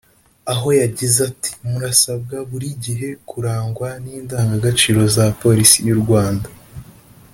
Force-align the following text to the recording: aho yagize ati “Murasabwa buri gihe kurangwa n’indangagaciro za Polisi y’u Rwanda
aho 0.51 0.67
yagize 0.81 1.17
ati 1.29 1.51
“Murasabwa 1.69 2.37
buri 2.49 2.69
gihe 2.85 3.07
kurangwa 3.29 3.87
n’indangagaciro 4.03 5.01
za 5.15 5.25
Polisi 5.41 5.77
y’u 5.87 5.99
Rwanda 6.03 6.49